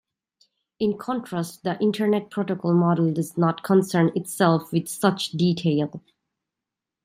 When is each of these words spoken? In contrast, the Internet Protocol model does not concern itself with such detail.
In 0.79 0.97
contrast, 0.97 1.61
the 1.61 1.79
Internet 1.79 2.31
Protocol 2.31 2.73
model 2.73 3.13
does 3.13 3.37
not 3.37 3.61
concern 3.63 4.11
itself 4.15 4.71
with 4.71 4.87
such 4.87 5.29
detail. 5.33 6.01